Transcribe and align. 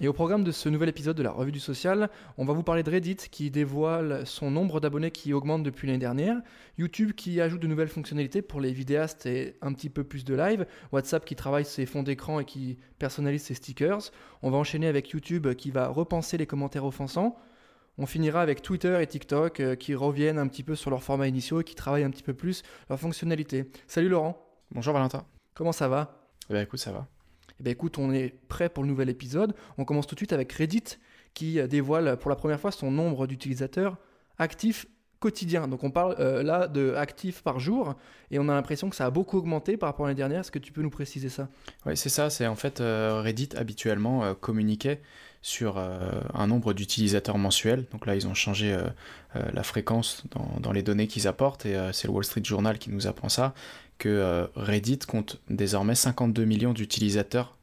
et 0.00 0.08
au 0.08 0.12
programme 0.14 0.44
de 0.44 0.50
ce 0.50 0.68
nouvel 0.70 0.88
épisode 0.88 1.16
de 1.16 1.22
la 1.22 1.30
Revue 1.30 1.52
du 1.52 1.60
Social, 1.60 2.08
on 2.38 2.46
va 2.46 2.54
vous 2.54 2.62
parler 2.62 2.82
de 2.82 2.90
Reddit 2.90 3.16
qui 3.30 3.50
dévoile 3.50 4.26
son 4.26 4.50
nombre 4.50 4.80
d'abonnés 4.80 5.10
qui 5.10 5.34
augmente 5.34 5.62
depuis 5.62 5.86
l'année 5.86 5.98
dernière, 5.98 6.40
YouTube 6.78 7.12
qui 7.12 7.38
ajoute 7.40 7.60
de 7.60 7.66
nouvelles 7.66 7.88
fonctionnalités 7.88 8.40
pour 8.40 8.60
les 8.60 8.72
vidéastes 8.72 9.26
et 9.26 9.56
un 9.60 9.74
petit 9.74 9.90
peu 9.90 10.02
plus 10.02 10.24
de 10.24 10.34
live, 10.34 10.66
WhatsApp 10.92 11.26
qui 11.26 11.36
travaille 11.36 11.66
ses 11.66 11.84
fonds 11.84 12.02
d'écran 12.02 12.40
et 12.40 12.46
qui 12.46 12.78
personnalise 12.98 13.42
ses 13.42 13.54
stickers, 13.54 14.10
on 14.42 14.50
va 14.50 14.56
enchaîner 14.56 14.86
avec 14.86 15.10
YouTube 15.10 15.52
qui 15.54 15.70
va 15.70 15.88
repenser 15.88 16.38
les 16.38 16.46
commentaires 16.46 16.86
offensants, 16.86 17.36
on 17.98 18.06
finira 18.06 18.40
avec 18.40 18.62
Twitter 18.62 18.98
et 19.02 19.06
TikTok 19.06 19.60
euh, 19.60 19.74
qui 19.74 19.94
reviennent 19.94 20.38
un 20.38 20.46
petit 20.46 20.62
peu 20.62 20.74
sur 20.74 20.90
leurs 20.90 21.02
formats 21.02 21.26
initiaux 21.26 21.60
et 21.60 21.64
qui 21.64 21.74
travaillent 21.74 22.04
un 22.04 22.10
petit 22.10 22.22
peu 22.22 22.32
plus 22.32 22.62
leurs 22.88 22.98
fonctionnalités. 22.98 23.66
Salut 23.86 24.08
Laurent. 24.08 24.42
Bonjour 24.70 24.94
Valentin. 24.94 25.26
Comment 25.52 25.72
ça 25.72 25.88
va? 25.88 26.30
Eh 26.48 26.54
bien 26.54 26.62
écoute, 26.62 26.80
ça 26.80 26.92
va. 26.92 27.19
Eh 27.60 27.62
bien 27.62 27.72
écoute, 27.72 27.98
on 27.98 28.12
est 28.12 28.34
prêt 28.48 28.70
pour 28.70 28.82
le 28.82 28.88
nouvel 28.88 29.10
épisode. 29.10 29.54
On 29.76 29.84
commence 29.84 30.06
tout 30.06 30.14
de 30.14 30.20
suite 30.20 30.32
avec 30.32 30.50
Reddit 30.52 30.98
qui 31.34 31.62
dévoile 31.68 32.16
pour 32.16 32.30
la 32.30 32.36
première 32.36 32.58
fois 32.58 32.72
son 32.72 32.90
nombre 32.90 33.26
d'utilisateurs 33.26 33.98
actifs 34.38 34.86
quotidiens. 35.20 35.68
Donc 35.68 35.84
on 35.84 35.90
parle 35.90 36.16
euh, 36.18 36.42
là 36.42 36.66
de 36.66 36.94
actifs 36.94 37.42
par 37.42 37.60
jour 37.60 37.94
et 38.30 38.38
on 38.38 38.48
a 38.48 38.54
l'impression 38.54 38.88
que 38.88 38.96
ça 38.96 39.04
a 39.04 39.10
beaucoup 39.10 39.36
augmenté 39.36 39.76
par 39.76 39.90
rapport 39.90 40.06
à 40.06 40.08
l'année 40.08 40.16
dernière. 40.16 40.40
Est-ce 40.40 40.50
que 40.50 40.58
tu 40.58 40.72
peux 40.72 40.80
nous 40.80 40.90
préciser 40.90 41.28
ça? 41.28 41.48
Oui, 41.84 41.96
c'est 41.98 42.08
ça. 42.08 42.30
C'est 42.30 42.46
en 42.46 42.56
fait 42.56 42.80
euh, 42.80 43.20
Reddit 43.22 43.50
habituellement 43.56 44.24
euh, 44.24 44.32
communiquait 44.32 45.02
sur 45.42 45.78
un 45.78 46.46
nombre 46.46 46.74
d'utilisateurs 46.74 47.38
mensuels. 47.38 47.86
Donc 47.92 48.04
là, 48.04 48.14
ils 48.14 48.28
ont 48.28 48.34
changé 48.34 48.78
la 49.34 49.62
fréquence 49.62 50.24
dans, 50.60 50.70
les 50.70 50.82
données 50.82 51.06
qu'ils 51.06 51.26
apportent 51.26 51.64
et 51.64 51.78
c'est 51.94 52.08
le 52.08 52.12
Wall 52.12 52.24
Street 52.24 52.42
Journal 52.44 52.78
qui 52.78 52.90
nous 52.90 53.06
apprend 53.06 53.30
ça 53.30 53.54
que 54.00 54.08
euh, 54.08 54.46
Reddit 54.56 54.98
compte 54.98 55.40
désormais 55.48 55.94
52 55.94 56.44
millions 56.44 56.72
d'utilisateurs 56.72 57.56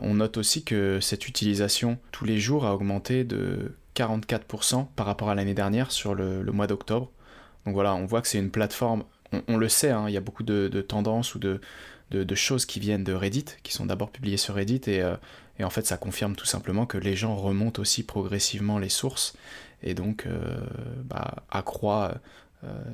On 0.00 0.14
note 0.14 0.36
aussi 0.36 0.64
que 0.64 1.00
cette 1.00 1.28
utilisation 1.28 1.98
tous 2.12 2.24
les 2.24 2.38
jours 2.38 2.64
a 2.64 2.74
augmenté 2.74 3.24
de 3.24 3.74
44% 3.94 4.86
par 4.94 5.06
rapport 5.06 5.28
à 5.28 5.34
l'année 5.34 5.54
dernière 5.54 5.90
sur 5.90 6.14
le, 6.14 6.42
mois 6.44 6.66
d'octobre. 6.66 7.10
Donc 7.66 7.74
voilà, 7.74 7.94
on 7.94 8.06
voit 8.06 8.22
que 8.22 8.28
c'est 8.28 8.38
une 8.38 8.50
plateforme, 8.50 9.04
on, 9.48 9.56
le 9.56 9.68
sait, 9.68 9.90
hein, 9.90 10.06
il 10.08 10.14
y 10.14 10.16
a 10.16 10.20
beaucoup 10.20 10.44
de, 10.44 10.80
tendances 10.80 11.34
ou 11.34 11.38
de, 11.38 11.60
choses 12.34 12.64
qui 12.64 12.80
viennent 12.80 13.04
de 13.04 13.12
Reddit, 13.12 13.44
qui 13.62 13.72
sont 13.72 13.86
d'abord 13.86 14.10
publiées 14.10 14.38
sur 14.38 14.54
Reddit, 14.54 14.82
et, 14.86 15.02
euh, 15.02 15.16
en 15.62 15.70
fait 15.70 15.86
ça 15.86 15.96
confirme 15.96 16.36
tout 16.36 16.46
simplement 16.46 16.86
que 16.86 16.96
les 16.96 17.16
gens 17.16 17.36
remontent 17.36 17.82
aussi 17.82 18.04
progressivement 18.04 18.78
les 18.78 18.88
sources, 18.88 19.34
et 19.82 19.94
donc 19.94 20.26
euh, 20.26 20.60
bah, 21.04 21.44
accroît 21.50 22.14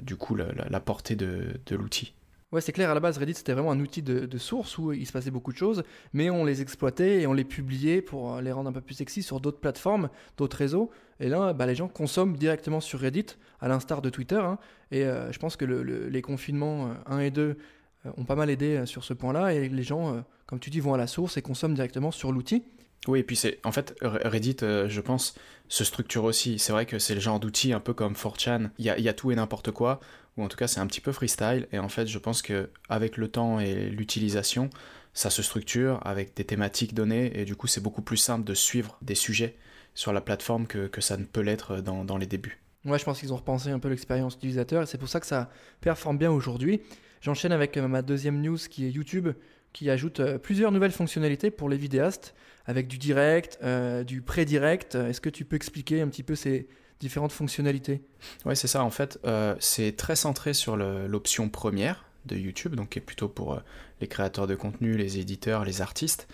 du 0.02 0.16
coup 0.16 0.34
la, 0.34 0.80
portée 0.80 1.16
de 1.16 1.54
l'outil. 1.70 2.12
Ouais, 2.54 2.60
c'est 2.60 2.70
clair, 2.70 2.88
à 2.88 2.94
la 2.94 3.00
base, 3.00 3.18
Reddit, 3.18 3.34
c'était 3.34 3.52
vraiment 3.52 3.72
un 3.72 3.80
outil 3.80 4.00
de, 4.00 4.38
source 4.38 4.78
où 4.78 4.92
il 4.92 5.04
se 5.08 5.10
passait 5.10 5.32
beaucoup 5.32 5.52
de 5.52 5.56
choses, 5.56 5.82
mais 6.12 6.30
on 6.30 6.44
les 6.44 6.62
exploitait 6.62 7.22
et 7.22 7.26
on 7.26 7.32
les 7.32 7.42
publiait 7.42 8.00
pour 8.00 8.40
les 8.40 8.52
rendre 8.52 8.70
un 8.70 8.72
peu 8.72 8.80
plus 8.80 8.94
sexy 8.94 9.24
sur 9.24 9.40
d'autres 9.40 9.58
plateformes, 9.58 10.08
d'autres 10.36 10.56
réseaux. 10.56 10.88
Et 11.18 11.28
là, 11.28 11.52
bah, 11.52 11.66
les 11.66 11.74
gens 11.74 11.88
consomment 11.88 12.36
directement 12.36 12.78
sur 12.78 13.00
Reddit, 13.00 13.26
à 13.60 13.66
l'instar 13.66 14.02
de 14.02 14.08
Twitter. 14.08 14.36
Hein. 14.36 14.58
et 14.92 15.02
euh, 15.02 15.32
je 15.32 15.38
pense 15.40 15.56
que 15.56 15.64
les 15.64 16.22
confinements 16.22 16.92
1 17.06 17.18
euh, 17.18 17.20
et 17.22 17.32
2 17.32 17.42
euh, 17.42 18.10
ont 18.16 18.24
pas 18.24 18.36
mal 18.36 18.48
aidé 18.50 18.86
sur 18.86 19.02
ce 19.02 19.14
point-là. 19.14 19.52
Et 19.52 19.68
les 19.68 19.82
gens, 19.82 20.24
comme 20.46 20.60
tu 20.60 20.70
dis, 20.70 20.78
vont 20.78 20.94
à 20.94 20.98
la 20.98 21.08
source 21.08 21.36
et 21.36 21.42
consomment 21.42 21.74
directement 21.74 22.12
sur 22.12 22.30
l'outil. 22.30 22.62
Oui, 23.06 23.20
et 23.20 23.22
puis 23.22 23.36
c'est 23.36 23.58
en 23.64 23.72
fait 23.72 23.94
Reddit, 24.02 24.56
je 24.60 25.00
pense, 25.00 25.34
se 25.68 25.84
structure 25.84 26.24
aussi. 26.24 26.58
C'est 26.58 26.72
vrai 26.72 26.86
que 26.86 26.98
c'est 26.98 27.14
le 27.14 27.20
genre 27.20 27.40
d'outil 27.40 27.72
un 27.72 27.80
peu 27.80 27.92
comme 27.92 28.14
4chan. 28.14 28.70
Il 28.78 28.84
y 28.84 28.90
a, 28.90 28.98
y 28.98 29.08
a, 29.08 29.12
tout 29.12 29.30
et 29.30 29.34
n'importe 29.34 29.70
quoi 29.70 30.00
ou 30.36 30.42
en 30.42 30.48
tout 30.48 30.56
cas 30.56 30.66
c'est 30.66 30.80
un 30.80 30.86
petit 30.86 31.00
peu 31.00 31.12
freestyle, 31.12 31.68
et 31.72 31.78
en 31.78 31.88
fait 31.88 32.06
je 32.06 32.18
pense 32.18 32.42
que 32.42 32.70
avec 32.88 33.16
le 33.16 33.28
temps 33.28 33.60
et 33.60 33.88
l'utilisation, 33.90 34.70
ça 35.12 35.30
se 35.30 35.42
structure 35.42 36.00
avec 36.04 36.34
des 36.36 36.44
thématiques 36.44 36.94
données, 36.94 37.38
et 37.38 37.44
du 37.44 37.56
coup 37.56 37.66
c'est 37.66 37.82
beaucoup 37.82 38.02
plus 38.02 38.16
simple 38.16 38.44
de 38.44 38.54
suivre 38.54 38.98
des 39.02 39.14
sujets 39.14 39.56
sur 39.94 40.12
la 40.12 40.20
plateforme 40.20 40.66
que, 40.66 40.86
que 40.88 41.00
ça 41.00 41.16
ne 41.16 41.24
peut 41.24 41.40
l'être 41.40 41.80
dans, 41.80 42.04
dans 42.04 42.16
les 42.16 42.26
débuts. 42.26 42.60
Ouais, 42.84 42.98
je 42.98 43.04
pense 43.04 43.20
qu'ils 43.20 43.32
ont 43.32 43.36
repensé 43.36 43.70
un 43.70 43.78
peu 43.78 43.88
l'expérience 43.88 44.34
utilisateur, 44.34 44.82
et 44.82 44.86
c'est 44.86 44.98
pour 44.98 45.08
ça 45.08 45.20
que 45.20 45.26
ça 45.26 45.50
performe 45.80 46.18
bien 46.18 46.30
aujourd'hui. 46.30 46.80
J'enchaîne 47.20 47.52
avec 47.52 47.76
euh, 47.76 47.88
ma 47.88 48.02
deuxième 48.02 48.42
news 48.42 48.58
qui 48.68 48.84
est 48.84 48.90
YouTube, 48.90 49.28
qui 49.74 49.90
ajoute 49.90 50.20
euh, 50.20 50.38
plusieurs 50.38 50.72
nouvelles 50.72 50.92
fonctionnalités 50.92 51.50
pour 51.50 51.68
les 51.68 51.76
vidéastes, 51.76 52.34
avec 52.64 52.88
du 52.88 52.96
direct, 52.96 53.58
euh, 53.62 54.04
du 54.04 54.22
pré-direct. 54.22 54.94
Est-ce 54.94 55.20
que 55.20 55.28
tu 55.28 55.44
peux 55.44 55.56
expliquer 55.56 56.00
un 56.00 56.08
petit 56.08 56.22
peu 56.22 56.34
ces, 56.34 56.66
différentes 57.00 57.32
fonctionnalités? 57.32 58.02
Oui, 58.46 58.56
c'est 58.56 58.68
ça. 58.68 58.82
En 58.82 58.90
fait, 58.90 59.18
euh, 59.26 59.54
c'est 59.58 59.94
très 59.96 60.16
centré 60.16 60.54
sur 60.54 60.76
l'option 60.76 61.50
première 61.50 62.06
de 62.24 62.36
YouTube, 62.36 62.76
donc 62.76 62.90
qui 62.90 62.98
est 63.00 63.02
plutôt 63.02 63.28
pour 63.28 63.60
les 64.00 64.06
créateurs 64.06 64.46
de 64.46 64.54
contenu, 64.54 64.96
les 64.96 65.18
éditeurs, 65.18 65.64
les 65.64 65.82
artistes. 65.82 66.28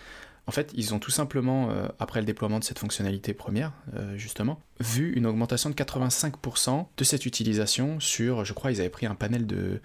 En 0.47 0.51
fait, 0.51 0.71
ils 0.73 0.93
ont 0.93 0.99
tout 0.99 1.11
simplement, 1.11 1.69
après 1.99 2.19
le 2.21 2.25
déploiement 2.25 2.59
de 2.59 2.63
cette 2.63 2.79
fonctionnalité 2.79 3.33
première, 3.33 3.73
justement, 4.15 4.61
vu 4.79 5.11
une 5.13 5.25
augmentation 5.25 5.69
de 5.69 5.75
85% 5.75 6.87
de 6.95 7.03
cette 7.03 7.25
utilisation 7.25 7.99
sur, 7.99 8.45
je 8.45 8.53
crois, 8.53 8.71
ils 8.71 8.79
avaient 8.79 8.89
pris 8.89 9.05
un 9.05 9.15
panel 9.15 9.45
de, 9.45 9.81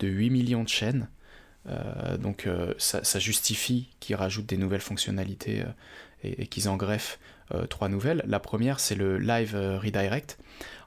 de 0.00 0.08
8 0.08 0.30
millions 0.30 0.64
de 0.64 0.68
chaînes. 0.68 1.08
Donc 2.18 2.48
ça, 2.78 3.02
ça, 3.04 3.18
justifie 3.18 3.88
qu'ils 4.00 4.16
rajoutent 4.16 4.46
des 4.46 4.58
nouvelles 4.58 4.80
fonctionnalités 4.80 5.64
et, 6.24 6.46
qu'ils 6.46 6.68
en 6.68 6.76
greffent 6.76 7.18
euh, 7.52 7.66
trois 7.66 7.88
nouvelles. 7.88 8.22
La 8.26 8.40
première, 8.40 8.80
c'est 8.80 8.94
le 8.94 9.18
live 9.18 9.54
euh, 9.54 9.78
redirect. 9.78 10.38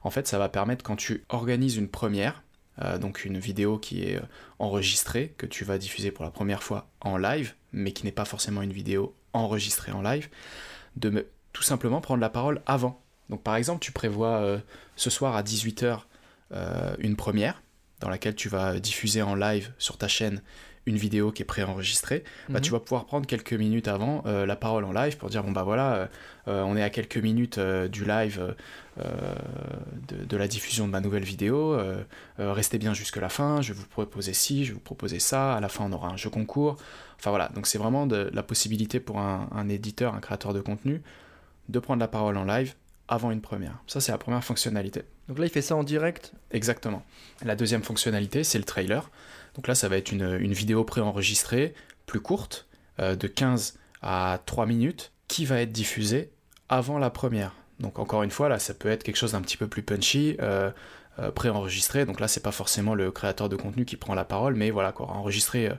En 0.02 0.10
fait, 0.10 0.26
ça 0.26 0.38
va 0.38 0.48
permettre 0.48 0.82
quand 0.82 0.96
tu 0.96 1.24
organises 1.28 1.76
une 1.76 1.88
première, 1.88 2.42
euh, 2.82 2.98
donc 2.98 3.24
une 3.24 3.38
vidéo 3.38 3.78
qui 3.78 4.02
est 4.02 4.20
enregistrée, 4.58 5.34
que 5.38 5.46
tu 5.46 5.64
vas 5.64 5.78
diffuser 5.78 6.10
pour 6.10 6.24
la 6.24 6.30
première 6.30 6.62
fois 6.62 6.88
en 7.00 7.16
live, 7.16 7.54
mais 7.72 7.92
qui 7.92 8.04
n'est 8.04 8.12
pas 8.12 8.24
forcément 8.24 8.62
une 8.62 8.72
vidéo 8.72 9.14
enregistrée 9.32 9.92
en 9.92 10.02
live, 10.02 10.28
de 10.96 11.26
tout 11.52 11.62
simplement 11.62 12.00
prendre 12.00 12.20
la 12.20 12.30
parole 12.30 12.60
avant. 12.66 13.00
Donc 13.30 13.42
par 13.42 13.56
exemple, 13.56 13.80
tu 13.80 13.92
prévois 13.92 14.58
ce 14.96 15.10
soir 15.10 15.36
à 15.36 15.42
18h 15.42 16.00
une 16.98 17.14
première, 17.14 17.62
dans 18.00 18.08
laquelle 18.08 18.34
tu 18.34 18.48
vas 18.48 18.78
diffuser 18.78 19.22
en 19.22 19.34
live 19.34 19.72
sur 19.78 19.96
ta 19.96 20.08
chaîne 20.08 20.40
une 20.88 20.96
vidéo 20.96 21.30
qui 21.30 21.42
est 21.42 21.44
préenregistrée, 21.44 22.24
bah, 22.48 22.60
tu 22.60 22.70
mhm. 22.70 22.78
vas 22.78 22.80
pouvoir 22.80 23.04
prendre 23.04 23.26
quelques 23.26 23.52
minutes 23.52 23.88
avant 23.88 24.22
euh, 24.26 24.46
la 24.46 24.56
parole 24.56 24.84
en 24.84 24.92
live 24.92 25.18
pour 25.18 25.28
dire 25.28 25.44
bon 25.44 25.52
bah 25.52 25.62
voilà, 25.62 25.94
euh, 25.94 26.06
euh, 26.48 26.62
on 26.62 26.76
est 26.76 26.82
à 26.82 26.88
quelques 26.88 27.18
minutes 27.18 27.60
du 27.60 28.04
live 28.04 28.54
de, 28.96 30.36
la 30.36 30.48
diffusion 30.48 30.86
de 30.86 30.92
ma 30.92 31.00
nouvelle 31.00 31.24
vidéo, 31.24 31.78
restez 32.38 32.78
bien 32.78 32.94
jusque 32.94 33.18
la 33.18 33.28
fin, 33.28 33.60
je 33.60 33.72
vais 33.72 33.78
vous 33.78 33.86
proposer 33.86 34.32
ci, 34.32 34.64
je 34.64 34.70
vais 34.70 34.74
vous 34.74 34.80
proposer 34.80 35.18
ça, 35.20 35.54
à 35.54 35.60
la 35.60 35.68
fin 35.68 35.84
on 35.84 35.92
aura 35.92 36.08
un 36.08 36.16
jeu 36.16 36.30
concours. 36.30 36.76
Enfin 37.18 37.30
voilà, 37.30 37.48
donc 37.50 37.66
c'est 37.66 37.78
vraiment 37.78 38.06
de, 38.06 38.30
la 38.32 38.42
possibilité 38.42 38.98
pour 38.98 39.18
un, 39.18 39.48
un 39.52 39.68
éditeur, 39.68 40.14
un 40.14 40.20
créateur 40.20 40.54
de 40.54 40.60
contenu, 40.60 41.02
de 41.68 41.78
prendre 41.78 42.00
la 42.00 42.08
parole 42.08 42.36
en 42.36 42.44
live 42.44 42.74
avant 43.08 43.30
une 43.30 43.40
première. 43.40 43.78
Ça, 43.86 44.00
c'est 44.00 44.12
la 44.12 44.18
première 44.18 44.44
fonctionnalité. 44.44 45.02
Donc 45.28 45.38
là, 45.38 45.46
il 45.46 45.50
fait 45.50 45.62
ça 45.62 45.74
en 45.74 45.82
direct 45.82 46.32
Exactement. 46.50 47.02
La 47.42 47.56
deuxième 47.56 47.82
fonctionnalité, 47.82 48.44
c'est 48.44 48.58
le 48.58 48.64
trailer. 48.64 49.10
Donc 49.54 49.66
là, 49.66 49.74
ça 49.74 49.88
va 49.88 49.96
être 49.96 50.12
une, 50.12 50.52
vidéo 50.52 50.84
préenregistrée, 50.84 51.74
plus 52.06 52.20
courte, 52.20 52.66
euh, 53.00 53.16
de 53.16 53.26
15 53.26 53.78
à 54.02 54.40
3 54.46 54.66
minutes, 54.66 55.12
qui 55.26 55.44
va 55.44 55.60
être 55.60 55.72
diffusée 55.72 56.30
avant 56.68 56.98
la 56.98 57.10
première. 57.10 57.54
Donc 57.80 57.98
encore 57.98 58.22
une 58.22 58.30
fois, 58.30 58.48
là, 58.48 58.58
ça 58.58 58.74
peut 58.74 58.88
être 58.88 59.02
quelque 59.02 59.16
chose 59.16 59.32
d'un 59.32 59.40
petit 59.40 59.56
peu 59.56 59.68
plus 59.68 59.82
punchy, 59.82 60.36
euh, 60.40 60.70
euh, 61.18 61.30
préenregistré. 61.30 62.04
Donc 62.04 62.20
là, 62.20 62.28
c'est 62.28 62.42
pas 62.42 62.52
forcément 62.52 62.94
le 62.94 63.10
créateur 63.10 63.48
de 63.48 63.56
contenu 63.56 63.84
qui 63.84 63.96
prend 63.96 64.14
la 64.14 64.24
parole, 64.24 64.54
mais 64.54 64.70
voilà, 64.70 64.92
quoi, 64.92 65.06
enregistrer 65.08 65.70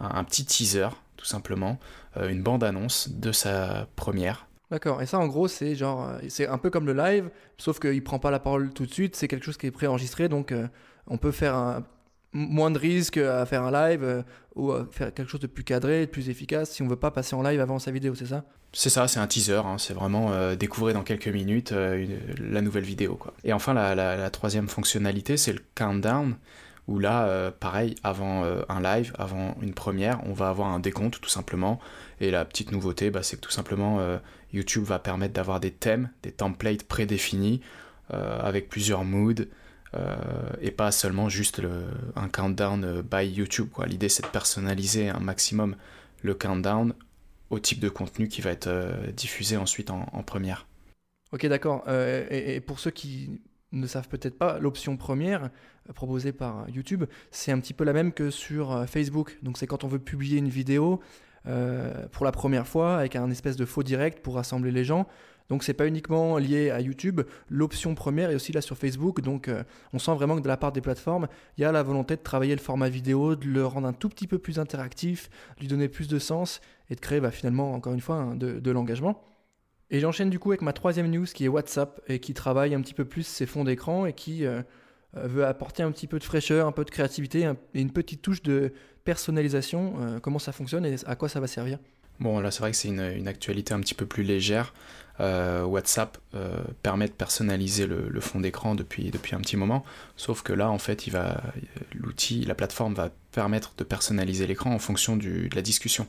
un, 0.00 0.24
petit 0.24 0.44
teaser, 0.44 0.88
tout 1.16 1.26
simplement, 1.26 1.78
une 2.20 2.42
bande-annonce 2.42 3.08
de 3.08 3.30
sa 3.30 3.86
première 3.94 4.46
D'accord. 4.72 5.02
Et 5.02 5.06
ça, 5.06 5.18
en 5.18 5.26
gros, 5.26 5.48
c'est 5.48 5.74
genre, 5.74 6.08
euh, 6.08 6.18
c'est 6.30 6.46
un 6.48 6.56
peu 6.56 6.70
comme 6.70 6.86
le 6.86 6.94
live, 6.94 7.28
sauf 7.58 7.78
qu'il 7.78 8.02
prend 8.02 8.18
pas 8.18 8.30
la 8.30 8.38
parole 8.38 8.72
tout 8.72 8.86
de 8.86 8.90
suite. 8.90 9.14
C'est 9.14 9.28
quelque 9.28 9.44
chose 9.44 9.58
qui 9.58 9.66
est 9.66 9.70
préenregistré, 9.70 10.30
donc 10.30 10.50
euh, 10.50 10.66
on 11.06 11.18
peut 11.18 11.30
faire 11.30 11.54
un, 11.54 11.84
moins 12.32 12.70
de 12.70 12.78
risques 12.78 13.18
à 13.18 13.44
faire 13.44 13.64
un 13.64 13.70
live 13.70 14.02
euh, 14.02 14.22
ou 14.56 14.72
faire 14.90 15.12
quelque 15.12 15.28
chose 15.28 15.42
de 15.42 15.46
plus 15.46 15.62
cadré, 15.62 16.06
de 16.06 16.10
plus 16.10 16.30
efficace 16.30 16.70
si 16.70 16.80
on 16.80 16.88
veut 16.88 16.96
pas 16.96 17.10
passer 17.10 17.36
en 17.36 17.42
live 17.42 17.60
avant 17.60 17.78
sa 17.78 17.90
vidéo, 17.90 18.14
c'est 18.14 18.24
ça? 18.24 18.46
C'est 18.72 18.88
ça, 18.88 19.08
c'est 19.08 19.20
un 19.20 19.26
teaser. 19.26 19.56
Hein, 19.56 19.76
c'est 19.76 19.92
vraiment 19.92 20.54
découvrir 20.54 20.94
dans 20.94 21.02
quelques 21.02 21.28
minutes 21.28 21.72
la 21.72 22.62
nouvelle 22.62 22.84
vidéo, 22.84 23.16
quoi. 23.16 23.34
Et 23.44 23.52
enfin, 23.52 23.74
la, 23.74 24.30
troisième 24.30 24.68
fonctionnalité, 24.68 25.36
c'est 25.36 25.52
le 25.52 25.60
countdown 25.74 26.36
où 26.88 26.98
là, 26.98 27.26
euh, 27.26 27.50
pareil, 27.50 27.94
avant 28.02 28.44
euh, 28.44 28.62
un 28.68 28.80
live, 28.80 29.12
avant 29.18 29.56
une 29.62 29.74
première, 29.74 30.20
on 30.26 30.32
va 30.32 30.48
avoir 30.48 30.68
un 30.68 30.80
décompte 30.80 31.20
tout 31.20 31.30
simplement. 31.30 31.78
Et 32.20 32.30
la 32.30 32.44
petite 32.44 32.72
nouveauté, 32.72 33.10
bah, 33.10 33.22
c'est 33.22 33.36
que 33.36 33.40
tout 33.42 33.50
simplement, 33.50 34.00
euh, 34.00 34.18
YouTube 34.52 34.84
va 34.84 34.98
permettre 34.98 35.34
d'avoir 35.34 35.60
des 35.60 35.70
thèmes, 35.70 36.10
des 36.22 36.32
templates 36.32 36.84
prédéfinis, 36.84 37.60
avec 38.10 38.68
plusieurs 38.68 39.04
moods, 39.04 39.46
et 40.60 40.70
pas 40.70 40.92
seulement 40.92 41.28
juste 41.28 41.62
un 42.16 42.28
countdown 42.28 43.02
by 43.02 43.26
YouTube. 43.26 43.68
L'idée 43.86 44.10
c'est 44.10 44.22
de 44.22 44.28
personnaliser 44.28 45.08
un 45.08 45.20
maximum 45.20 45.76
le 46.22 46.34
countdown 46.34 46.94
au 47.48 47.58
type 47.58 47.80
de 47.80 47.88
contenu 47.88 48.28
qui 48.28 48.42
va 48.42 48.50
être 48.50 48.70
diffusé 49.16 49.56
ensuite 49.56 49.90
en, 49.90 50.04
première. 50.22 50.66
Ok, 51.32 51.46
d'accord. 51.46 51.84
et, 51.88 52.60
pour 52.60 52.78
ceux 52.78 52.90
qui 52.90 53.40
ne 53.72 53.86
savent 53.86 54.08
peut-être 54.08 54.38
pas, 54.38 54.58
l'option 54.58 54.96
première 54.96 55.50
proposée 55.94 56.32
par 56.32 56.68
YouTube, 56.68 57.04
c'est 57.30 57.52
un 57.52 57.58
petit 57.58 57.74
peu 57.74 57.84
la 57.84 57.92
même 57.92 58.12
que 58.12 58.30
sur 58.30 58.88
Facebook. 58.88 59.38
Donc 59.42 59.58
c'est 59.58 59.66
quand 59.66 59.84
on 59.84 59.88
veut 59.88 59.98
publier 59.98 60.38
une 60.38 60.48
vidéo, 60.48 61.00
euh, 61.46 62.06
pour 62.12 62.24
la 62.24 62.32
première 62.32 62.66
fois 62.66 62.98
avec 62.98 63.16
un 63.16 63.30
espèce 63.30 63.56
de 63.56 63.64
faux 63.64 63.82
direct 63.82 64.20
pour 64.20 64.36
rassembler 64.36 64.70
les 64.70 64.84
gens. 64.84 65.06
Donc 65.48 65.64
c'est 65.64 65.74
pas 65.74 65.86
uniquement 65.86 66.38
lié 66.38 66.70
à 66.70 66.80
YouTube, 66.80 67.20
l'option 67.50 67.94
première 67.94 68.30
est 68.30 68.34
aussi 68.34 68.52
là 68.52 68.60
sur 68.60 68.78
Facebook. 68.78 69.20
Donc 69.20 69.48
euh, 69.48 69.64
on 69.92 69.98
sent 69.98 70.14
vraiment 70.14 70.36
que 70.36 70.40
de 70.40 70.48
la 70.48 70.56
part 70.56 70.72
des 70.72 70.80
plateformes, 70.80 71.28
il 71.58 71.62
y 71.62 71.64
a 71.64 71.72
la 71.72 71.82
volonté 71.82 72.16
de 72.16 72.22
travailler 72.22 72.54
le 72.54 72.60
format 72.60 72.88
vidéo, 72.88 73.36
de 73.36 73.46
le 73.46 73.66
rendre 73.66 73.86
un 73.86 73.92
tout 73.92 74.08
petit 74.08 74.26
peu 74.26 74.38
plus 74.38 74.58
interactif, 74.58 75.28
lui 75.60 75.68
donner 75.68 75.88
plus 75.88 76.08
de 76.08 76.18
sens 76.18 76.60
et 76.90 76.94
de 76.94 77.00
créer 77.00 77.20
bah, 77.20 77.30
finalement 77.30 77.74
encore 77.74 77.92
une 77.92 78.00
fois 78.00 78.16
hein, 78.16 78.34
de, 78.34 78.70
l'engagement. 78.70 79.22
Et 79.90 80.00
j'enchaîne 80.00 80.30
du 80.30 80.38
coup 80.38 80.52
avec 80.52 80.62
ma 80.62 80.72
troisième 80.72 81.10
news 81.10 81.26
qui 81.26 81.44
est 81.44 81.48
WhatsApp 81.48 82.00
et 82.08 82.18
qui 82.18 82.32
travaille 82.32 82.74
un 82.74 82.80
petit 82.80 82.94
peu 82.94 83.04
plus 83.04 83.26
ses 83.26 83.44
fonds 83.44 83.64
d'écran 83.64 84.06
et 84.06 84.14
qui 84.14 84.46
euh, 84.46 84.62
veut 85.14 85.44
apporter 85.44 85.82
un 85.82 85.90
petit 85.92 86.06
peu 86.06 86.18
de 86.18 86.24
fraîcheur, 86.24 86.66
un 86.66 86.72
peu 86.72 86.84
de 86.84 86.90
créativité 86.90 87.50
et 87.74 87.80
une 87.80 87.92
petite 87.92 88.22
touche 88.22 88.42
de 88.42 88.72
personnalisation, 89.04 89.94
euh, 90.00 90.20
comment 90.20 90.38
ça 90.38 90.52
fonctionne 90.52 90.86
et 90.86 90.96
à 91.06 91.16
quoi 91.16 91.28
ça 91.28 91.40
va 91.40 91.46
servir? 91.46 91.78
Bon, 92.20 92.40
là, 92.40 92.50
c'est 92.50 92.60
vrai 92.60 92.70
que 92.70 92.76
c'est 92.76 92.88
une, 92.88 93.26
actualité 93.26 93.74
un 93.74 93.80
petit 93.80 93.94
peu 93.94 94.06
plus 94.06 94.22
légère. 94.22 94.74
Euh, 95.20 95.64
WhatsApp 95.64 96.18
euh, 96.34 96.56
permet 96.82 97.06
de 97.06 97.12
personnaliser 97.12 97.86
le, 97.86 98.20
fond 98.20 98.40
d'écran 98.40 98.74
depuis, 98.74 99.10
depuis 99.10 99.34
un 99.34 99.40
petit 99.40 99.56
moment, 99.56 99.84
sauf 100.16 100.42
que 100.42 100.52
là, 100.52 100.70
en 100.70 100.78
fait, 100.78 101.06
l'outil, 101.94 102.44
la 102.44 102.54
plateforme 102.54 102.94
va 102.94 103.10
permettre 103.32 103.72
de 103.76 103.84
personnaliser 103.84 104.46
l'écran 104.46 104.72
en 104.72 104.78
fonction 104.78 105.16
de 105.16 105.48
la 105.54 105.62
discussion. 105.62 106.06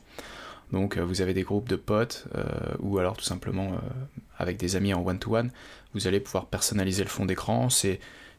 Donc, 0.72 0.98
vous 0.98 1.20
avez 1.20 1.34
des 1.34 1.42
groupes 1.42 1.68
de 1.68 1.76
potes, 1.76 2.26
ou 2.78 2.98
alors 2.98 3.16
tout 3.16 3.24
simplement 3.24 3.72
avec 4.38 4.56
des 4.56 4.76
amis 4.76 4.94
en 4.94 5.04
one-to-one, 5.04 5.50
vous 5.94 6.06
allez 6.06 6.20
pouvoir 6.20 6.46
personnaliser 6.46 7.02
le 7.02 7.10
fond 7.10 7.26
d'écran. 7.26 7.68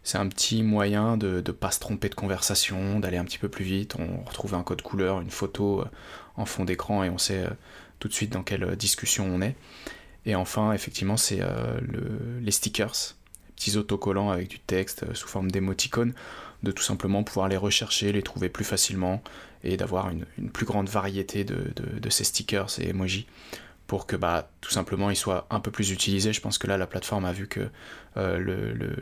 C'est 0.06 0.19
un 0.19 0.28
petit 0.28 0.62
moyen 0.62 1.18
de 1.18 1.44
ne 1.46 1.52
pas 1.52 1.72
se 1.72 1.80
tromper 1.80 2.10
de 2.10 2.16
conversation, 2.16 3.00
d'aller 3.00 3.18
un 3.18 3.25
petit 3.25 3.40
peu 3.40 3.50
plus 3.50 3.66
vite. 3.66 3.96
On 3.98 4.24
retrouve 4.24 4.54
un 4.54 4.62
code 4.62 4.84
couleur, 4.84 5.19
une 5.19 5.31
photo 5.31 5.81
euh, 5.81 5.86
en 6.38 6.46
fond 6.46 6.63
d'écran 6.63 7.04
et 7.04 7.10
on 7.10 7.18
sait 7.18 7.40
euh, 7.40 7.50
tout 7.98 8.07
de 8.07 8.13
suite 8.13 8.31
dans 8.31 8.44
quelle 8.44 8.63
euh, 8.63 8.75
discussion 8.75 9.25
on 9.25 9.42
est. 9.42 9.56
Et 10.28 10.36
enfin, 10.36 10.74
effectivement, 10.74 11.18
c'est 11.18 11.40
les 12.42 12.52
stickers, 12.52 13.16
les 13.48 13.54
petits 13.56 13.78
autocollants 13.78 14.31
avec 14.31 14.48
du 14.48 14.57
texte 14.57 15.13
sous 15.13 15.28
forme 15.28 15.52
d'émoticônes, 15.52 16.16
de 16.63 16.72
tout 16.72 16.81
simplement 16.81 17.22
pouvoir 17.22 17.48
les 17.48 17.58
rechercher, 17.58 18.12
les 18.12 18.24
trouver 18.24 18.50
plus 18.50 18.66
facilement 18.66 19.22
et 19.63 19.78
d'avoir 19.78 20.10
une, 20.10 20.25
plus 20.50 20.66
grande 20.66 20.90
variété 20.90 21.44
de, 21.44 22.10
ces 22.10 22.24
stickers 22.24 22.80
et 22.80 22.90
emojis 22.90 23.28
pour 23.86 24.08
que 24.08 24.16
bah, 24.16 24.50
tout 24.62 24.72
simplement 24.72 25.12
ils 25.12 25.16
soient 25.16 25.46
un 25.51 25.60
peu 25.60 25.69
plus 25.69 25.92
utilisés. 25.92 26.34
Je 26.34 26.42
pense 26.42 26.58
que 26.58 26.66
là, 26.66 26.75
la 26.78 26.88
plateforme 26.88 27.25
a 27.25 27.31
vu 27.31 27.48
que 27.48 27.69
le 28.16 28.74
le 28.74 28.96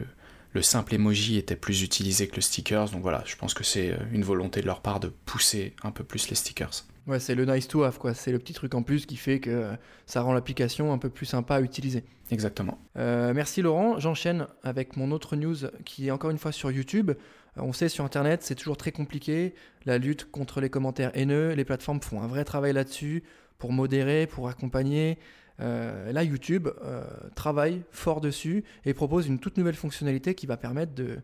simple 0.62 0.94
emoji 0.94 1.38
était 1.38 1.56
plus 1.56 1.82
utilisé 1.82 2.28
que 2.28 2.36
le 2.36 2.42
stickers. 2.42 2.90
Donc 2.90 3.02
voilà, 3.02 3.24
je 3.26 3.36
pense 3.36 3.54
que 3.54 3.64
c'est 3.64 3.92
euh, 3.92 3.98
une 4.12 4.24
volonté 4.24 4.62
de 4.62 4.68
leur 4.68 4.82
part 4.82 5.00
de 5.00 5.08
pousser 5.08 5.74
un 5.84 5.92
peu 5.92 6.04
plus 6.04 6.30
les 6.30 6.36
stickers. 6.36 6.86
Ouais, 7.08 7.20
c'est 7.20 7.36
le 7.36 7.46
nice 7.46 7.68
to 7.68 7.84
have, 7.84 7.98
quoi. 7.98 8.14
C'est 8.14 8.32
le 8.32 8.40
petit 8.40 8.54
truc 8.54 8.76
en 8.76 8.84
plus 8.84 9.06
qui 9.06 9.18
fait 9.18 9.40
que 9.40 9.50
euh, 9.50 9.76
ça 10.06 10.22
rend 10.22 10.34
l'application 10.34 10.94
un 10.94 10.98
peu 10.98 11.10
plus 11.10 11.26
sympa 11.26 11.56
à 11.56 11.62
utiliser. 11.62 12.06
Exactement. 12.32 12.80
Euh, 12.98 13.34
merci 13.34 13.62
Laurent. 13.62 14.00
J'enchaîne 14.00 14.48
avec 14.64 14.96
mon 14.96 15.12
autre 15.12 15.36
news 15.36 15.56
qui 15.86 16.08
est 16.08 16.12
encore 16.12 16.30
une 16.30 16.38
fois 16.38 16.52
sur 16.52 16.72
YouTube. 16.72 17.12
On 17.56 17.74
sait 17.74 17.90
sur 17.90 18.04
Internet, 18.04 18.42
c'est 18.42 18.56
toujours 18.56 18.78
très 18.78 18.92
compliqué. 18.92 19.54
La 19.86 19.98
lutte 19.98 20.32
contre 20.32 20.60
les 20.60 20.70
commentaires 20.70 21.12
haineux, 21.14 21.54
les 21.54 21.66
plateformes 21.66 22.02
font 22.02 22.22
un 22.22 22.28
vrai 22.28 22.46
travail 22.46 22.74
là-dessus 22.74 23.24
pour 23.60 23.72
modérer, 23.72 24.26
pour 24.26 24.50
accompagner. 24.50 25.20
Euh, 25.60 26.12
là, 26.12 26.24
YouTube 26.24 26.68
euh, 26.84 27.04
travaille 27.36 27.84
fort 27.92 28.22
dessus 28.22 28.64
et 28.86 28.94
propose 28.94 29.28
une 29.28 29.40
toute 29.40 29.58
nouvelle 29.58 29.76
fonctionnalité 29.76 30.36
qui 30.36 30.48
va 30.48 30.58
permettre 30.58 30.94
de 30.94 31.20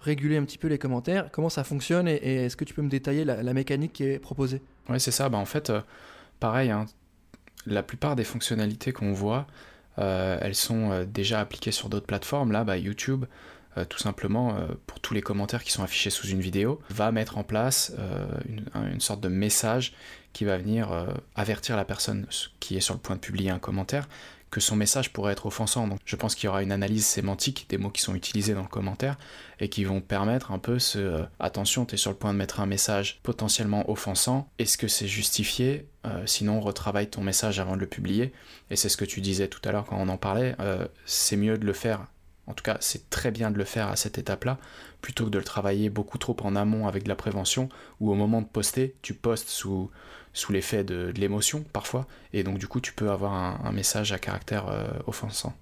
réguler 0.00 0.36
un 0.36 0.44
petit 0.44 0.58
peu 0.58 0.68
les 0.68 0.78
commentaires. 0.78 1.30
Comment 1.30 1.48
ça 1.48 1.62
fonctionne 1.62 2.08
et, 2.08 2.44
est-ce 2.44 2.56
que 2.56 2.64
tu 2.64 2.74
peux 2.74 2.82
me 2.82 2.88
détailler 2.88 3.24
la, 3.24 3.54
mécanique 3.54 3.92
qui 3.92 4.04
est 4.04 4.18
proposée? 4.18 4.60
Oui, 4.88 4.98
c'est 4.98 5.12
ça. 5.12 5.28
Bah, 5.28 5.38
en 5.38 5.44
fait, 5.44 5.70
euh, 5.70 5.80
pareil, 6.40 6.70
hein, 6.70 6.86
la 7.66 7.82
plupart 7.82 8.16
des 8.16 8.24
fonctionnalités 8.24 8.92
qu'on 8.92 9.12
voit, 9.12 9.46
elles 9.96 10.56
sont 10.56 11.04
déjà 11.04 11.38
appliquées 11.38 11.70
sur 11.70 11.88
d'autres 11.88 12.06
plateformes. 12.06 12.50
Là, 12.50 12.64
bah, 12.64 12.78
YouTube, 12.78 13.26
tout 13.88 13.98
simplement, 13.98 14.56
pour 14.86 15.00
tous 15.00 15.14
les 15.14 15.22
commentaires 15.22 15.64
qui 15.64 15.72
sont 15.72 15.82
affichés 15.82 16.10
sous 16.10 16.28
une 16.28 16.40
vidéo, 16.40 16.80
va 16.90 17.12
mettre 17.12 17.38
en 17.38 17.44
place 17.44 17.92
une, 18.48 18.64
une, 18.92 19.00
sorte 19.00 19.20
de 19.20 19.28
message 19.28 19.94
qui 20.32 20.44
va 20.44 20.56
venir 20.58 20.92
euh, 20.92 21.06
avertir 21.34 21.76
la 21.76 21.84
personne 21.84 22.26
qui 22.60 22.76
est 22.76 22.80
sur 22.80 22.94
le 22.94 23.00
point 23.00 23.16
de 23.16 23.20
publier 23.20 23.50
un 23.50 23.58
commentaire 23.58 24.08
que 24.50 24.60
son 24.60 24.76
message 24.76 25.14
pourrait 25.14 25.32
être 25.32 25.46
offensant. 25.46 25.88
Donc 25.88 25.98
je 26.04 26.14
pense 26.14 26.34
qu'il 26.34 26.44
y 26.44 26.48
aura 26.48 26.62
une 26.62 26.72
analyse 26.72 27.06
sémantique 27.06 27.66
des 27.70 27.78
mots 27.78 27.88
qui 27.88 28.02
sont 28.02 28.14
utilisés 28.14 28.52
dans 28.52 28.60
le 28.60 28.68
commentaire 28.68 29.16
et 29.60 29.70
qui 29.70 29.84
vont 29.84 30.02
permettre 30.02 30.52
un 30.52 30.58
peu 30.58 30.78
ce 30.78 30.98
euh, 30.98 31.22
attention, 31.40 31.86
tu 31.86 31.94
es 31.94 31.98
sur 31.98 32.10
le 32.10 32.18
point 32.18 32.34
de 32.34 32.38
mettre 32.38 32.60
un 32.60 32.66
message 32.66 33.20
potentiellement 33.22 33.90
offensant, 33.90 34.50
est-ce 34.58 34.76
que 34.76 34.88
c'est 34.88 35.08
justifié? 35.08 35.88
Euh, 36.04 36.26
Sinon 36.26 36.60
retravaille 36.60 37.08
ton 37.08 37.22
message 37.22 37.60
avant 37.60 37.76
de 37.76 37.80
le 37.80 37.86
publier. 37.86 38.32
Et 38.70 38.76
c'est 38.76 38.90
ce 38.90 38.98
que 38.98 39.06
tu 39.06 39.22
disais 39.22 39.48
tout 39.48 39.60
à 39.64 39.72
l'heure 39.72 39.86
quand 39.86 39.96
on 39.98 40.08
en 40.08 40.18
parlait, 40.18 40.54
c'est 41.06 41.36
mieux 41.36 41.56
de 41.56 41.64
le 41.64 41.72
faire 41.72 42.06
en 42.46 42.54
tout 42.54 42.62
cas, 42.62 42.76
c'est 42.80 43.08
très 43.10 43.30
bien 43.30 43.50
de 43.50 43.58
le 43.58 43.64
faire 43.64 43.88
à 43.88 43.96
cette 43.96 44.18
étape-là, 44.18 44.58
plutôt 45.00 45.26
que 45.26 45.30
de 45.30 45.38
le 45.38 45.44
travailler 45.44 45.90
beaucoup 45.90 46.18
trop 46.18 46.36
en 46.42 46.56
amont 46.56 46.88
avec 46.88 47.04
de 47.04 47.08
la 47.08 47.14
prévention, 47.14 47.68
où 48.00 48.10
au 48.10 48.14
moment 48.14 48.42
de 48.42 48.46
poster, 48.46 48.96
tu 49.02 49.14
postes 49.14 49.48
sous, 49.48 49.90
l'effet 50.50 50.84
de, 50.84 51.12
l'émotion 51.16 51.64
parfois, 51.72 52.06
et 52.32 52.42
donc 52.42 52.58
du 52.58 52.66
coup, 52.66 52.80
tu 52.80 52.92
peux 52.92 53.10
avoir 53.10 53.32
un, 53.32 53.72
message 53.72 54.12
à 54.12 54.18
caractère 54.18 54.68
euh, 54.68 54.88
offensant. 55.06 55.54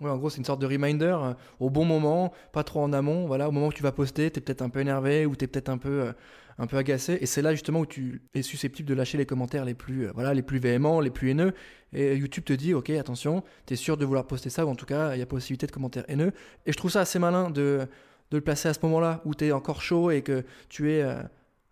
Ouais, 0.00 0.10
en 0.10 0.16
gros, 0.16 0.30
c'est 0.30 0.38
une 0.38 0.44
sorte 0.44 0.60
de 0.60 0.66
reminder 0.66 1.16
euh, 1.20 1.34
au 1.58 1.70
bon 1.70 1.84
moment, 1.84 2.32
pas 2.52 2.62
trop 2.62 2.80
en 2.80 2.92
amont. 2.92 3.26
Voilà, 3.26 3.48
au 3.48 3.50
moment 3.50 3.66
où 3.66 3.72
tu 3.72 3.82
vas 3.82 3.90
poster, 3.90 4.30
tu 4.30 4.38
es 4.38 4.40
peut-être 4.40 4.62
un 4.62 4.68
peu 4.68 4.78
énervé 4.78 5.26
ou 5.26 5.34
tu 5.34 5.44
es 5.44 5.48
peut-être 5.48 5.70
un 5.70 5.78
peu, 5.78 6.02
euh, 6.02 6.12
un 6.58 6.68
peu 6.68 6.76
agacé. 6.76 7.18
Et 7.20 7.26
c'est 7.26 7.42
là 7.42 7.50
justement 7.52 7.80
où 7.80 7.86
tu 7.86 8.22
es 8.32 8.42
susceptible 8.42 8.88
de 8.88 8.94
lâcher 8.94 9.18
les 9.18 9.26
commentaires 9.26 9.64
les 9.64 9.74
plus, 9.74 10.06
voilà, 10.14 10.34
les 10.34 10.42
plus 10.42 10.60
véhéments, 10.60 11.00
les 11.00 11.10
plus 11.10 11.30
haineux. 11.30 11.52
Et 11.92 12.14
YouTube 12.14 12.44
te 12.44 12.52
dit, 12.52 12.74
ok, 12.74 12.90
attention, 12.90 13.42
tu 13.66 13.74
es 13.74 13.76
sûr 13.76 13.96
de 13.96 14.04
vouloir 14.04 14.24
poster 14.24 14.50
ça, 14.50 14.64
ou 14.66 14.68
en 14.68 14.76
tout 14.76 14.86
cas, 14.86 15.16
il 15.16 15.18
y 15.18 15.22
a 15.22 15.26
possibilité 15.26 15.66
de 15.66 15.72
commentaires 15.72 16.04
haineux. 16.06 16.32
Et 16.64 16.70
je 16.70 16.76
trouve 16.76 16.92
ça 16.92 17.00
assez 17.00 17.18
malin 17.18 17.50
de, 17.50 17.88
de 18.30 18.36
le 18.36 18.40
placer 18.40 18.68
à 18.68 18.74
ce 18.74 18.80
moment-là 18.84 19.20
où 19.24 19.34
tu 19.34 19.46
es 19.46 19.52
encore 19.52 19.82
chaud 19.82 20.12
et 20.12 20.22
que 20.22 20.44
tu 20.68 20.92
es 20.92 21.02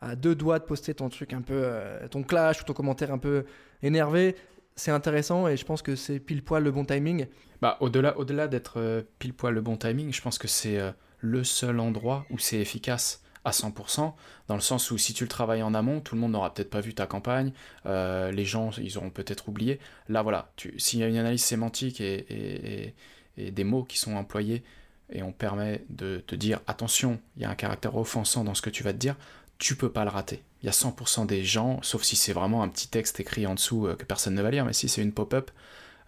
à 0.00 0.16
deux 0.16 0.34
doigts 0.34 0.58
de 0.58 0.64
poster 0.64 0.94
ton 0.94 1.08
truc 1.10 1.32
un 1.32 1.42
peu, 1.42 1.64
ton 2.10 2.24
clash 2.24 2.60
ou 2.60 2.64
ton 2.64 2.72
commentaire 2.72 3.12
un 3.12 3.18
peu 3.18 3.44
énervé 3.82 4.34
c'est 4.76 4.90
intéressant 4.90 5.48
et 5.48 5.56
je 5.56 5.64
pense 5.64 5.82
que 5.82 5.96
c'est 5.96 6.20
pile 6.20 6.44
poil 6.44 6.62
le 6.62 6.70
bon 6.70 6.84
timing. 6.84 7.26
Bah, 7.62 7.78
au-delà, 7.80 8.16
au-delà 8.18 8.46
d'être 8.46 8.78
euh, 8.78 9.02
pile 9.18 9.32
poil 9.32 9.54
le 9.54 9.62
bon 9.62 9.76
timing, 9.76 10.12
je 10.12 10.20
pense 10.20 10.38
que 10.38 10.48
c'est 10.48 10.78
euh, 10.78 10.92
le 11.18 11.42
seul 11.42 11.80
endroit 11.80 12.26
où 12.30 12.38
c'est 12.38 12.58
efficace 12.58 13.22
à 13.44 13.52
100%, 13.52 14.12
dans 14.48 14.54
le 14.56 14.60
sens 14.60 14.90
où 14.90 14.98
si 14.98 15.14
tu 15.14 15.24
le 15.24 15.28
travailles 15.28 15.62
en 15.62 15.72
amont, 15.72 16.00
tout 16.00 16.16
le 16.16 16.20
monde 16.20 16.32
n'aura 16.32 16.52
peut-être 16.52 16.68
pas 16.68 16.80
vu 16.80 16.94
ta 16.94 17.06
campagne, 17.06 17.52
euh, 17.86 18.32
les 18.32 18.44
gens, 18.44 18.70
ils 18.72 18.98
auront 18.98 19.10
peut-être 19.10 19.48
oublié. 19.48 19.78
Là, 20.08 20.22
voilà, 20.22 20.52
s'il 20.78 20.98
y 20.98 21.04
a 21.04 21.06
une 21.06 21.16
analyse 21.16 21.44
sémantique 21.44 22.00
et, 22.00 22.92
et, 23.36 23.50
des 23.50 23.64
mots 23.64 23.84
qui 23.84 23.98
sont 23.98 24.16
employés, 24.16 24.64
et 25.12 25.22
on 25.22 25.30
permet 25.30 25.84
de 25.90 26.24
te 26.26 26.34
dire, 26.34 26.60
attention, 26.66 27.20
il 27.36 27.42
y 27.42 27.44
a 27.44 27.50
un 27.50 27.54
caractère 27.54 27.96
offensant 27.96 28.42
dans 28.42 28.54
ce 28.54 28.62
que 28.62 28.70
tu 28.70 28.82
vas 28.82 28.92
te 28.92 28.98
dire, 28.98 29.14
tu 29.58 29.76
peux 29.76 29.92
pas 29.92 30.02
le 30.02 30.10
rater. 30.10 30.42
Il 30.66 30.68
y 30.68 30.70
a 30.70 30.72
100% 30.72 31.26
des 31.26 31.44
gens, 31.44 31.78
sauf 31.82 32.02
si 32.02 32.16
c'est 32.16 32.32
vraiment 32.32 32.64
un 32.64 32.68
petit 32.68 32.88
texte 32.88 33.20
écrit 33.20 33.46
en 33.46 33.54
dessous 33.54 33.86
euh, 33.86 33.94
que 33.94 34.04
personne 34.04 34.34
ne 34.34 34.42
va 34.42 34.50
lire, 34.50 34.64
mais 34.64 34.72
si 34.72 34.88
c'est 34.88 35.00
une 35.00 35.12
pop-up 35.12 35.52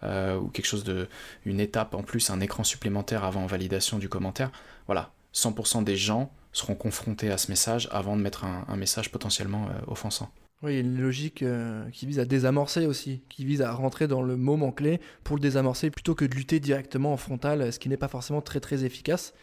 euh, 0.03 0.37
ou 0.37 0.49
quelque 0.49 0.67
chose 0.67 0.83
de. 0.83 1.07
une 1.45 1.61
étape 1.61 1.95
en 1.95 2.03
plus, 2.03 2.29
un 2.31 2.41
écran 2.41 2.65
supplémentaire 2.65 3.23
avant 3.23 3.47
validation 3.47 3.99
du 3.99 4.09
commentaire, 4.09 4.51
voilà, 4.87 5.13
100% 5.33 5.85
des 5.85 5.95
gens 5.95 6.33
seront 6.51 6.75
confrontés 6.75 7.31
à 7.31 7.39
ce 7.39 7.53
message 7.53 7.89
avant 7.93 8.17
de 8.17 8.21
mettre 8.21 8.45
un, 8.45 8.77
message 8.77 9.13
potentiellement 9.13 9.69
euh, 9.69 9.79
offensant. 9.87 10.29
Oui, 10.63 10.73
il 10.73 10.75
y 10.75 10.79
a 10.79 10.81
une 10.81 11.01
logique 11.01 11.45
qui 11.93 12.07
vise 12.07 12.19
à 12.19 12.25
désamorcer 12.25 12.87
aussi, 12.87 13.23
qui 13.29 13.45
vise 13.45 13.63
à 13.63 13.71
rentrer 13.71 14.09
dans 14.09 14.23
le 14.23 14.37
moment 14.37 14.73
clé 14.73 15.01
pour 15.23 15.37
le 15.37 15.41
désamorcer 15.41 15.89
plutôt 15.91 16.17
que 16.17 16.25
de 16.25 16.35
lutter 16.35 16.59
directement 16.59 17.13
en 17.13 17.17
frontal, 17.17 17.73
ce 17.73 17.79
qui 17.79 17.89
n'est 17.89 17.97
pas 17.97 18.09
forcément 18.09 18.41
très 18.41 18.59
très 18.59 18.85
efficace. 18.85 19.35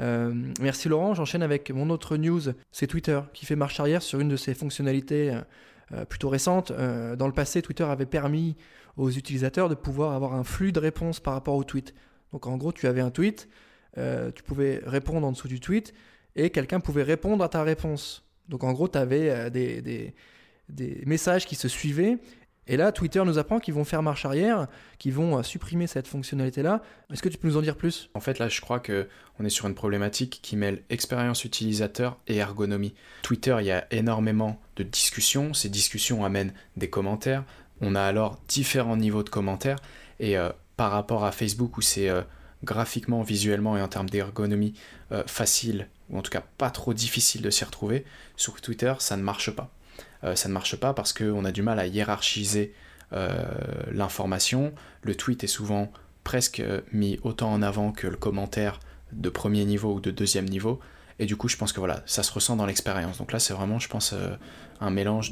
Euh, 0.00 0.34
merci 0.60 0.88
Laurent, 0.88 1.14
j'enchaîne 1.14 1.42
avec 1.42 1.70
mon 1.70 1.90
autre 1.90 2.16
news, 2.16 2.42
c'est 2.70 2.86
Twitter 2.86 3.20
qui 3.32 3.46
fait 3.46 3.56
marche 3.56 3.80
arrière 3.80 4.02
sur 4.02 4.20
une 4.20 4.28
de 4.28 4.36
ses 4.36 4.54
fonctionnalités 4.54 5.38
euh, 5.92 6.04
plutôt 6.04 6.28
récentes. 6.28 6.70
Euh, 6.70 7.16
dans 7.16 7.26
le 7.26 7.32
passé, 7.32 7.62
Twitter 7.62 7.84
avait 7.84 8.06
permis 8.06 8.56
aux 8.96 9.10
utilisateurs 9.10 9.68
de 9.68 9.74
pouvoir 9.74 10.12
avoir 10.12 10.34
un 10.34 10.44
flux 10.44 10.72
de 10.72 10.80
réponses 10.80 11.20
par 11.20 11.34
rapport 11.34 11.54
au 11.54 11.64
tweet. 11.64 11.94
Donc 12.32 12.46
en 12.46 12.56
gros, 12.56 12.72
tu 12.72 12.86
avais 12.86 13.00
un 13.00 13.10
tweet, 13.10 13.48
tu 13.96 14.42
pouvais 14.42 14.82
répondre 14.84 15.26
en 15.26 15.32
dessous 15.32 15.48
du 15.48 15.60
tweet 15.60 15.94
et 16.34 16.50
quelqu'un 16.50 16.80
pouvait 16.80 17.02
répondre 17.02 17.42
à 17.44 17.48
ta 17.48 17.62
réponse. 17.62 18.24
Donc 18.48 18.64
en 18.64 18.72
gros, 18.72 18.88
tu 18.88 18.98
avais 18.98 19.50
des, 19.50 19.80
des, 19.80 20.14
des, 20.68 21.02
messages 21.06 21.46
qui 21.46 21.54
se 21.54 21.68
suivaient 21.68 22.18
Et 22.68 22.76
là, 22.76 22.90
Twitter 22.90 23.22
nous 23.24 23.38
apprend 23.38 23.60
qu'ils 23.60 23.74
vont 23.74 23.84
faire 23.84 24.02
marche 24.02 24.24
arrière, 24.24 24.66
qu'ils 24.98 25.12
vont 25.12 25.38
euh, 25.38 25.42
supprimer 25.42 25.86
cette 25.86 26.08
fonctionnalité-là. 26.08 26.82
Est-ce 27.12 27.22
que 27.22 27.28
tu 27.28 27.38
peux 27.38 27.48
nous 27.48 27.56
en 27.56 27.62
dire 27.62 27.76
plus? 27.76 28.10
En 28.14 28.20
fait, 28.20 28.38
là, 28.38 28.48
je 28.48 28.60
crois 28.60 28.80
que 28.80 29.08
on 29.38 29.44
est 29.44 29.50
sur 29.50 29.66
une 29.66 29.74
problématique 29.74 30.40
qui 30.42 30.56
mêle 30.56 30.82
expérience 30.90 31.44
utilisateur 31.44 32.18
et 32.26 32.36
ergonomie. 32.36 32.94
Twitter, 33.22 33.56
il 33.60 33.66
y 33.66 33.70
a 33.70 33.86
énormément 33.92 34.60
de 34.76 34.82
discussions. 34.82 35.54
Ces 35.54 35.68
discussions 35.68 36.24
amènent 36.24 36.52
des 36.76 36.90
commentaires. 36.90 37.44
On 37.80 37.94
a 37.94 38.02
alors 38.02 38.40
différents 38.48 38.96
niveaux 38.96 39.22
de 39.22 39.30
commentaires. 39.30 39.78
Et 40.18 40.36
euh, 40.36 40.50
par 40.76 40.90
rapport 40.90 41.24
à 41.24 41.30
Facebook, 41.30 41.76
où 41.76 41.82
c'est 41.82 42.08
euh, 42.08 42.22
graphiquement, 42.64 43.22
visuellement 43.22 43.76
et 43.76 43.82
en 43.82 43.88
termes 43.88 44.10
d'ergonomie 44.10 44.74
facile, 45.26 45.88
ou 46.10 46.18
en 46.18 46.22
tout 46.22 46.32
cas 46.32 46.42
pas 46.58 46.70
trop 46.70 46.92
difficile 46.92 47.40
de 47.40 47.50
s'y 47.50 47.64
retrouver, 47.64 48.04
sur 48.34 48.60
Twitter, 48.60 48.92
ça 48.98 49.16
ne 49.16 49.22
marche 49.22 49.52
pas. 49.52 49.70
Euh, 50.24 50.34
ça 50.34 50.48
ne 50.48 50.54
marche 50.54 50.76
pas 50.76 50.94
parce 50.94 51.12
qu'on 51.12 51.44
a 51.44 51.52
du 51.52 51.62
mal 51.62 51.78
à 51.78 51.86
hiérarchiser 51.86 52.74
euh, 53.12 53.44
l'information. 53.92 54.72
Le 55.02 55.14
tweet 55.14 55.44
est 55.44 55.48
souvent 55.48 55.92
presque 56.24 56.62
mis 56.92 57.20
autant 57.22 57.52
en 57.52 57.62
avant 57.62 57.92
que 57.92 58.06
le 58.06 58.16
commentaire 58.16 58.80
de 59.12 59.28
premier 59.28 59.64
niveau 59.64 59.94
ou 59.94 60.00
de 60.00 60.10
deuxième 60.10 60.46
niveau. 60.46 60.80
Et 61.18 61.26
du 61.26 61.36
coup, 61.36 61.48
je 61.48 61.56
pense 61.56 61.72
que 61.72 61.80
voilà, 61.80 62.02
ça 62.04 62.22
se 62.22 62.32
ressent 62.32 62.56
dans 62.56 62.66
l'expérience. 62.66 63.18
Donc 63.18 63.32
là, 63.32 63.38
c'est 63.38 63.54
vraiment, 63.54 63.78
je 63.78 63.88
pense, 63.88 64.12
euh, 64.12 64.36
un 64.80 64.90
mélange 64.90 65.30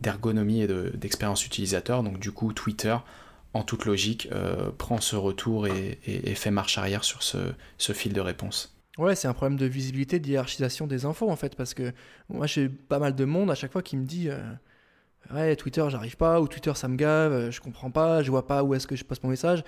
d'ergonomie 0.00 0.62
et 0.62 0.68
d'expérience 0.94 1.44
utilisateur. 1.44 2.02
Donc 2.02 2.18
du 2.18 2.32
coup, 2.32 2.52
Twitter, 2.52 2.96
en 3.52 3.62
toute 3.62 3.84
logique, 3.84 4.28
prend 4.78 5.00
ce 5.00 5.16
retour 5.16 5.66
et, 5.66 5.98
fait 6.36 6.52
marche 6.52 6.78
arrière 6.78 7.04
sur 7.04 7.22
ce 7.22 7.92
fil 7.92 8.12
de 8.12 8.20
réponse. 8.20 8.79
Ouais, 9.00 9.14
c'est 9.14 9.28
un 9.28 9.32
problème 9.32 9.58
de 9.58 9.64
visibilité, 9.64 10.18
d'hierarchisation 10.18 10.86
des 10.86 11.06
infos 11.06 11.30
en 11.30 11.36
fait, 11.36 11.56
parce 11.56 11.72
que 11.72 11.90
moi 12.28 12.46
j'ai 12.46 12.68
pas 12.68 12.98
mal 12.98 13.14
de 13.14 13.24
monde 13.24 13.50
à 13.50 13.54
chaque 13.54 13.72
fois 13.72 13.80
qui 13.80 13.96
me 13.96 14.04
dit 14.04 14.28
euh, 14.28 14.38
Ouais, 15.32 15.56
Twitter 15.56 15.82
j'arrive 15.88 16.18
pas, 16.18 16.38
ou 16.42 16.48
Twitter 16.48 16.72
ça 16.74 16.86
me 16.86 16.96
gave, 16.96 17.32
euh, 17.32 17.50
je 17.50 17.62
comprends 17.62 17.90
pas, 17.90 18.22
je 18.22 18.30
vois 18.30 18.46
pas 18.46 18.62
où 18.62 18.74
est-ce 18.74 18.86
que 18.86 18.96
je 18.96 19.04
passe 19.04 19.22
mon 19.22 19.30
message. 19.30 19.64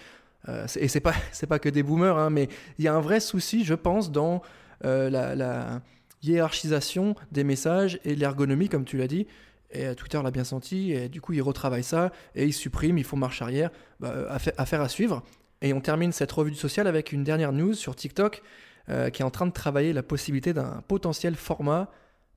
Euh, 0.51 0.67
et 0.77 0.87
c'est 0.87 1.01
pas, 1.01 1.15
pas 1.49 1.59
que 1.59 1.71
des 1.71 1.83
boomers, 1.83 2.19
hein, 2.19 2.29
mais 2.29 2.51
il 2.77 2.85
y 2.85 2.89
a 2.89 2.95
un 2.95 3.01
vrai 3.01 3.21
souci, 3.21 3.65
je 3.65 3.73
pense, 3.73 4.13
dans 4.13 4.43
la, 4.83 5.81
hiérarchisation 6.23 7.17
des 7.33 7.43
messages 7.43 8.01
et 8.05 8.15
l'ergonomie, 8.15 8.69
comme 8.69 8.85
tu 8.85 8.99
l'as 8.99 9.09
dit. 9.09 9.27
Et 9.71 9.95
Twitter 9.95 10.21
l'a 10.23 10.31
bien 10.31 10.45
senti, 10.45 10.93
et 10.93 11.09
du 11.09 11.23
coup, 11.23 11.33
il 11.33 11.41
retravaille 11.41 11.83
ça, 11.83 12.13
et 12.35 12.45
il 12.45 12.53
supprime, 12.53 12.99
il 12.99 13.05
faut 13.05 13.17
marche 13.17 13.41
arrière. 13.41 13.71
Bah, 13.99 14.39
affaire 14.59 14.83
à 14.83 14.89
suivre. 14.89 15.23
Et 15.63 15.73
on 15.73 15.81
termine 15.81 16.13
cette 16.13 16.31
revue 16.31 16.51
du 16.51 16.57
social 16.57 16.87
avec 16.87 17.13
une 17.13 17.25
dernière 17.25 17.53
news 17.53 17.73
sur 17.73 17.97
TikTok. 17.97 18.43
Euh, 18.89 19.11
qui 19.11 19.23
est 19.23 19.25
en 19.25 19.31
train 19.31 19.47
de 19.47 19.53
travailler 19.53 19.93
la 19.93 20.03
possibilité 20.03 20.53
d'un 20.53 20.83
potentiel 20.89 21.37
format 21.37 21.89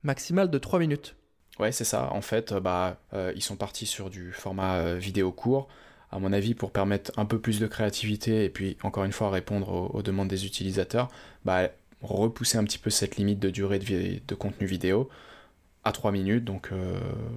maximal 0.04 0.48
de 0.48 0.58
3 0.58 0.78
minutes. 0.78 1.16
Ouais, 1.58 1.72
c'est 1.72 1.84
ça. 1.84 2.12
En 2.12 2.20
fait, 2.20 2.52
euh, 2.52 2.60
bah, 2.60 3.00
euh, 3.14 3.32
ils 3.34 3.42
sont 3.42 3.56
partis 3.56 3.86
sur 3.86 4.10
du 4.10 4.32
format 4.32 4.94
vidéo 4.94 5.32
court, 5.32 5.66
à 6.12 6.20
mon 6.20 6.32
avis, 6.32 6.54
pour 6.54 6.70
permettre 6.70 7.10
un 7.16 7.24
peu 7.24 7.40
plus 7.40 7.58
de 7.58 7.66
créativité 7.66 8.44
et 8.44 8.48
puis, 8.48 8.76
encore 8.84 9.04
une 9.04 9.12
fois, 9.12 9.30
répondre 9.30 9.90
aux, 9.92 10.02
demandes 10.02 10.28
des 10.28 10.46
utilisateurs, 10.46 11.08
bah, 11.44 11.68
repousser 12.00 12.58
un 12.58 12.64
petit 12.64 12.78
peu 12.78 12.90
cette 12.90 13.16
limite 13.16 13.40
de 13.40 13.50
durée 13.50 13.80
de, 13.80 14.20
de 14.24 14.34
contenu 14.36 14.68
vidéo 14.68 15.08
à 15.86 15.92
3 15.92 16.12
minutes, 16.12 16.44
donc 16.44 16.70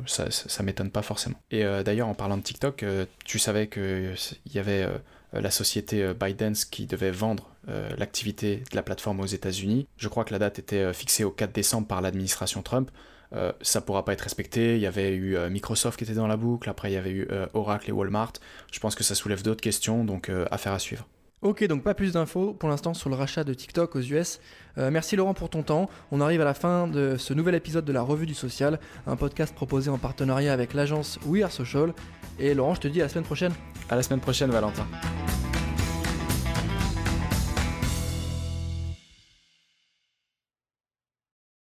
ça, 0.05 0.29
ça, 0.31 0.63
m'étonne 0.63 0.89
pas 0.89 1.01
forcément. 1.01 1.39
Et 1.51 1.63
d'ailleurs, 1.85 2.07
en 2.07 2.15
parlant 2.15 2.35
de 2.35 2.41
TikTok, 2.41 2.83
tu 3.23 3.39
savais 3.39 3.67
qu'il 3.67 4.15
y 4.53 4.59
avait 4.59 4.87
la 5.33 5.51
société 5.51 6.13
ByteDance 6.13 6.65
qui 6.65 6.87
devait 6.87 7.11
vendre 7.11 7.49
euh, 7.69 7.89
l'activité 7.97 8.63
de 8.71 8.75
la 8.75 8.81
plateforme 8.81 9.19
aux 9.19 9.25
États-Unis. 9.25 9.85
Je 9.97 10.07
crois 10.07 10.23
que 10.23 10.31
la 10.31 10.39
date 10.39 10.57
était 10.57 10.77
euh, 10.77 10.93
fixée 10.93 11.23
au 11.23 11.29
4 11.29 11.51
décembre 11.51 11.87
par 11.87 12.01
l'administration 12.01 12.63
Trump. 12.63 12.89
Euh, 13.33 13.51
ça 13.61 13.81
pourra 13.81 14.05
pas 14.05 14.13
être 14.13 14.21
respecté. 14.21 14.75
Il 14.75 14.81
y 14.81 14.87
avait 14.87 15.13
eu 15.13 15.37
Microsoft 15.49 15.99
qui 15.99 16.05
était 16.05 16.13
dans 16.13 16.25
la 16.25 16.37
boucle, 16.37 16.67
après 16.69 16.89
il 16.89 16.93
y 16.95 16.97
avait 16.97 17.11
eu 17.11 17.27
Oracle 17.53 17.89
et 17.89 17.93
Walmart. 17.93 18.33
Je 18.71 18.79
pense 18.79 18.95
que 18.95 19.03
ça 19.03 19.13
soulève 19.13 19.43
d'autres 19.43 19.61
questions, 19.61 20.03
donc 20.03 20.31
affaire 20.49 20.73
à 20.73 20.79
suivre. 20.79 21.05
Ok, 21.41 21.63
donc 21.67 21.83
pas 21.83 21.93
plus 21.93 22.13
d'infos 22.13 22.53
pour 22.53 22.67
l'instant 22.67 22.93
sur 22.93 23.09
le 23.09 23.15
rachat 23.15 23.45
de 23.45 23.53
TikTok 23.53 23.95
aux 23.95 24.01
US. 24.01 24.41
merci 24.75 25.15
Laurent 25.15 25.33
pour 25.33 25.49
ton 25.49 25.63
temps. 25.63 25.89
On 26.11 26.19
arrive 26.19 26.41
à 26.41 26.45
la 26.45 26.53
fin 26.53 26.85
de 26.85 27.15
ce 27.17 27.33
nouvel 27.33 27.55
épisode 27.55 27.85
de 27.85 27.93
la 27.93 28.01
Revue 28.01 28.25
du 28.25 28.33
Social, 28.33 28.77
un 29.07 29.15
podcast 29.15 29.55
proposé 29.55 29.89
en 29.89 29.97
partenariat 29.97 30.51
avec 30.51 30.73
l'agence 30.73 31.17
We 31.25 31.43
Are 31.43 31.51
Social. 31.51 31.93
Et 32.39 32.53
Laurent, 32.53 32.75
je 32.75 32.81
te 32.81 32.87
dis 32.89 32.99
à 32.99 33.05
la 33.05 33.09
semaine 33.09 33.23
prochaine. 33.23 33.53
À 33.89 33.95
la 33.95 34.03
semaine 34.03 34.19
prochaine, 34.19 34.51
Valentin. 34.51 34.85